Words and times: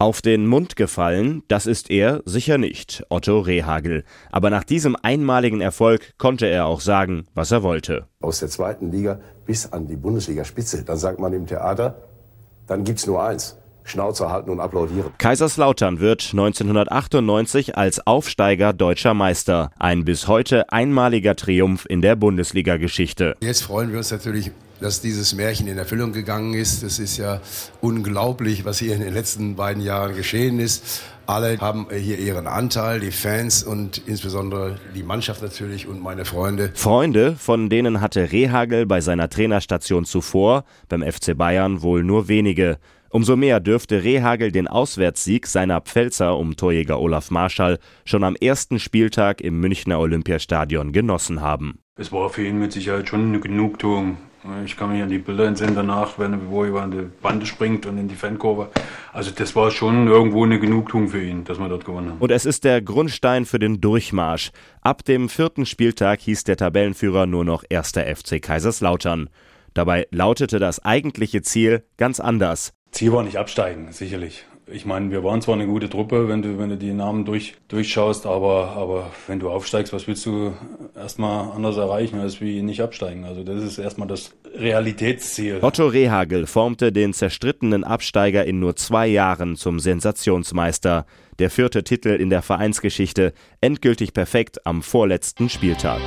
Auf 0.00 0.22
den 0.22 0.46
Mund 0.46 0.76
gefallen, 0.76 1.42
das 1.48 1.66
ist 1.66 1.90
er 1.90 2.22
sicher 2.24 2.56
nicht, 2.56 3.02
Otto 3.08 3.40
Rehagel. 3.40 4.04
Aber 4.30 4.48
nach 4.48 4.62
diesem 4.62 4.94
einmaligen 4.94 5.60
Erfolg 5.60 6.12
konnte 6.18 6.46
er 6.46 6.66
auch 6.66 6.80
sagen, 6.80 7.26
was 7.34 7.50
er 7.50 7.64
wollte. 7.64 8.06
Aus 8.20 8.38
der 8.38 8.48
zweiten 8.48 8.92
Liga 8.92 9.18
bis 9.44 9.72
an 9.72 9.88
die 9.88 9.96
Bundesligaspitze, 9.96 10.84
dann 10.84 10.98
sagt 10.98 11.18
man 11.18 11.32
im 11.32 11.48
Theater, 11.48 12.00
dann 12.68 12.84
gibt's 12.84 13.08
nur 13.08 13.24
eins. 13.24 13.56
Schnauze 13.82 14.30
halten 14.30 14.50
und 14.50 14.60
applaudieren. 14.60 15.10
Kaiserslautern 15.18 15.98
wird 15.98 16.28
1998 16.30 17.76
als 17.76 18.06
Aufsteiger 18.06 18.72
deutscher 18.72 19.14
Meister. 19.14 19.72
Ein 19.80 20.04
bis 20.04 20.28
heute 20.28 20.70
einmaliger 20.70 21.34
Triumph 21.34 21.86
in 21.88 22.02
der 22.02 22.14
Bundesliga-Geschichte. 22.14 23.34
Jetzt 23.40 23.62
freuen 23.62 23.90
wir 23.90 23.98
uns 23.98 24.12
natürlich 24.12 24.52
dass 24.80 25.00
dieses 25.00 25.34
Märchen 25.34 25.66
in 25.68 25.78
Erfüllung 25.78 26.12
gegangen 26.12 26.54
ist. 26.54 26.82
Es 26.82 26.98
ist 26.98 27.16
ja 27.16 27.40
unglaublich, 27.80 28.64
was 28.64 28.78
hier 28.78 28.94
in 28.94 29.00
den 29.00 29.14
letzten 29.14 29.56
beiden 29.56 29.82
Jahren 29.82 30.14
geschehen 30.14 30.58
ist. 30.58 31.02
Alle 31.26 31.58
haben 31.58 31.88
hier 31.92 32.18
ihren 32.18 32.46
Anteil, 32.46 33.00
die 33.00 33.10
Fans 33.10 33.62
und 33.62 33.98
insbesondere 34.06 34.78
die 34.94 35.02
Mannschaft 35.02 35.42
natürlich 35.42 35.86
und 35.86 36.02
meine 36.02 36.24
Freunde. 36.24 36.70
Freunde, 36.74 37.36
von 37.36 37.68
denen 37.68 38.00
hatte 38.00 38.32
Rehagel 38.32 38.86
bei 38.86 39.02
seiner 39.02 39.28
Trainerstation 39.28 40.06
zuvor 40.06 40.64
beim 40.88 41.02
FC 41.02 41.36
Bayern 41.36 41.82
wohl 41.82 42.02
nur 42.02 42.28
wenige. 42.28 42.78
Umso 43.10 43.36
mehr 43.36 43.60
dürfte 43.60 44.04
Rehagel 44.04 44.52
den 44.52 44.68
Auswärtssieg 44.68 45.46
seiner 45.46 45.80
Pfälzer 45.80 46.36
um 46.36 46.56
Torjäger 46.56 47.00
Olaf 47.00 47.30
Marschall 47.30 47.78
schon 48.04 48.22
am 48.22 48.36
ersten 48.36 48.78
Spieltag 48.78 49.40
im 49.40 49.60
Münchner 49.60 49.98
Olympiastadion 49.98 50.92
genossen 50.92 51.40
haben. 51.40 51.78
Es 51.96 52.12
war 52.12 52.28
für 52.28 52.46
ihn 52.46 52.58
mit 52.58 52.72
Sicherheit 52.72 53.08
schon 53.08 53.28
eine 53.28 53.40
Genugtuung. 53.40 54.18
Ich 54.64 54.76
kann 54.76 54.92
mich 54.92 55.02
an 55.02 55.08
die 55.08 55.18
Bilder 55.18 55.46
entsinnen 55.46 55.74
danach, 55.74 56.18
wenn, 56.18 56.48
wo 56.48 56.62
er 56.62 56.68
über 56.68 56.86
die 56.86 57.08
Bande 57.22 57.44
springt 57.44 57.86
und 57.86 57.98
in 57.98 58.08
die 58.08 58.14
Fankurve. 58.14 58.70
Also 59.12 59.30
das 59.30 59.56
war 59.56 59.70
schon 59.70 60.06
irgendwo 60.06 60.44
eine 60.44 60.60
Genugtuung 60.60 61.08
für 61.08 61.22
ihn, 61.22 61.44
dass 61.44 61.58
wir 61.58 61.68
dort 61.68 61.84
gewonnen 61.84 62.10
haben. 62.10 62.18
Und 62.18 62.30
es 62.30 62.46
ist 62.46 62.64
der 62.64 62.80
Grundstein 62.80 63.46
für 63.46 63.58
den 63.58 63.80
Durchmarsch. 63.80 64.52
Ab 64.80 65.04
dem 65.04 65.28
vierten 65.28 65.66
Spieltag 65.66 66.20
hieß 66.20 66.44
der 66.44 66.56
Tabellenführer 66.56 67.26
nur 67.26 67.44
noch 67.44 67.64
erster 67.68 68.04
FC 68.04 68.40
Kaiserslautern. 68.40 69.28
Dabei 69.74 70.06
lautete 70.10 70.58
das 70.58 70.84
eigentliche 70.84 71.42
Ziel 71.42 71.84
ganz 71.96 72.20
anders. 72.20 72.72
Ziel 72.90 73.12
war 73.12 73.22
nicht 73.22 73.36
absteigen, 73.36 73.92
sicherlich. 73.92 74.44
Ich 74.70 74.84
meine, 74.84 75.10
wir 75.10 75.24
waren 75.24 75.40
zwar 75.40 75.54
eine 75.54 75.66
gute 75.66 75.88
Truppe, 75.88 76.28
wenn 76.28 76.42
du, 76.42 76.58
wenn 76.58 76.68
du 76.68 76.76
die 76.76 76.92
Namen 76.92 77.24
durch, 77.24 77.54
durchschaust, 77.68 78.26
aber, 78.26 78.72
aber 78.76 79.10
wenn 79.26 79.40
du 79.40 79.48
aufsteigst, 79.48 79.94
was 79.94 80.06
willst 80.06 80.26
du 80.26 80.52
erstmal 80.94 81.52
anders 81.52 81.78
erreichen, 81.78 82.18
als 82.18 82.40
wie 82.42 82.60
nicht 82.60 82.82
absteigen? 82.82 83.24
Also 83.24 83.44
das 83.44 83.62
ist 83.62 83.78
erstmal 83.78 84.08
das 84.08 84.34
Realitätsziel. 84.54 85.60
Otto 85.62 85.86
Rehagel 85.86 86.46
formte 86.46 86.92
den 86.92 87.14
zerstrittenen 87.14 87.82
Absteiger 87.82 88.44
in 88.44 88.60
nur 88.60 88.76
zwei 88.76 89.06
Jahren 89.06 89.56
zum 89.56 89.80
Sensationsmeister. 89.80 91.06
Der 91.38 91.50
vierte 91.50 91.84
Titel 91.84 92.10
in 92.10 92.28
der 92.28 92.42
Vereinsgeschichte, 92.42 93.32
endgültig 93.60 94.12
perfekt 94.12 94.66
am 94.66 94.82
vorletzten 94.82 95.48
Spieltag. 95.48 96.00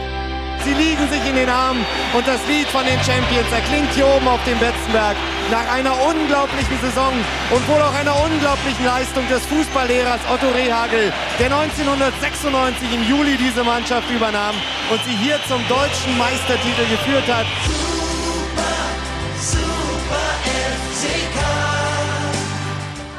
Sie 0.63 0.73
liegen 0.73 1.09
sich 1.09 1.25
in 1.27 1.35
den 1.35 1.49
Armen 1.49 1.83
und 2.13 2.27
das 2.27 2.39
Lied 2.47 2.67
von 2.67 2.85
den 2.85 2.99
Champions 3.03 3.51
erklingt 3.51 3.91
hier 3.93 4.05
oben 4.05 4.27
auf 4.27 4.43
dem 4.45 4.59
Betzenberg. 4.59 5.17
Nach 5.49 5.67
einer 5.73 5.93
unglaublichen 6.05 6.79
Saison 6.81 7.13
und 7.49 7.67
wohl 7.67 7.81
auch 7.81 7.93
einer 7.93 8.15
unglaublichen 8.23 8.85
Leistung 8.85 9.27
des 9.27 9.45
Fußballlehrers 9.47 10.21
Otto 10.31 10.47
Rehagel, 10.49 11.11
der 11.39 11.47
1996 11.47 12.93
im 12.93 13.03
Juli 13.09 13.37
diese 13.37 13.63
Mannschaft 13.63 14.09
übernahm 14.11 14.55
und 14.91 14.99
sie 15.03 15.15
hier 15.17 15.39
zum 15.47 15.65
deutschen 15.67 16.17
Meistertitel 16.17 16.85
geführt 16.89 17.27
hat. 17.27 17.47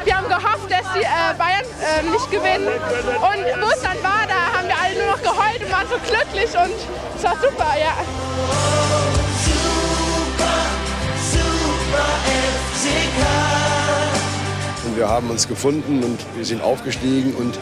Wir 0.04 0.16
haben 0.16 0.28
gehofft, 0.28 0.70
dass 0.70 0.92
die 0.94 1.02
äh, 1.02 1.34
Bayern 1.38 1.64
äh, 1.82 2.02
nicht 2.10 2.30
gewinnen. 2.30 2.68
Und 2.68 3.62
wo 3.62 3.70
es 3.70 3.82
dann 3.82 4.02
war, 4.02 4.27
da 4.27 4.58
haben 4.58 4.61
so 5.92 5.98
glücklich 6.08 6.50
und 6.56 6.74
es 7.16 7.22
war 7.22 7.36
super, 7.36 7.74
ja. 7.78 7.94
Und 14.84 14.96
wir 14.96 15.08
haben 15.08 15.30
uns 15.30 15.48
gefunden 15.48 16.02
und 16.02 16.18
wir 16.36 16.44
sind 16.44 16.62
aufgestiegen 16.62 17.34
und 17.34 17.58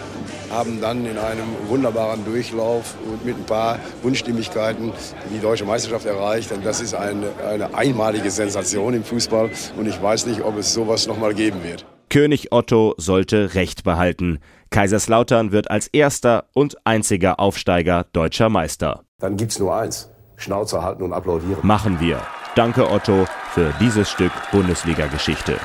haben 0.51 0.81
dann 0.81 1.07
in 1.07 1.17
einem 1.17 1.47
wunderbaren 1.69 2.25
Durchlauf 2.25 2.95
und 3.05 3.25
mit 3.25 3.37
ein 3.37 3.45
paar 3.45 3.79
Wunschstimmigkeiten 4.03 4.93
die 5.33 5.41
deutsche 5.41 5.65
Meisterschaft 5.65 6.07
erreicht. 6.07 6.51
Und 6.51 6.67
das 6.67 6.81
ist 6.81 6.95
eine, 6.95 7.29
eine 7.49 7.75
einmalige 7.75 8.31
Sensation 8.31 8.95
im 8.95 9.05
Fußball. 9.05 9.51
Und 9.77 9.87
ich 9.87 10.03
weiß 10.03 10.27
nicht, 10.27 10.43
ob 10.43 10.59
es 10.59 10.73
sowas 10.73 11.07
noch 11.07 11.19
mal 11.19 11.35
geben 11.35 11.63
wird. 11.63 11.85
König 12.11 12.53
Otto 12.53 12.95
sollte 12.99 13.55
Recht 13.55 13.85
behalten. 13.85 14.41
Kaiserslautern 14.71 15.53
wird 15.53 15.71
als 15.71 15.87
erster 15.87 16.47
und 16.55 16.77
einziger 16.85 17.39
Aufsteiger 17.39 18.05
deutscher 18.13 18.49
Meister. 18.49 19.05
Dann 19.21 19.37
gibt's 19.37 19.59
nur 19.59 19.75
eins. 19.75 20.11
Schnauze 20.37 20.83
halten 20.83 21.05
und 21.05 21.13
applaudieren. 21.13 21.59
Machen 21.63 22.01
wir. 22.01 22.21
Danke 22.57 22.91
Otto 22.91 23.27
für 23.53 23.73
dieses 23.81 24.11
Stück 24.11 24.33
Bundesliga-Geschichte. 24.51 25.57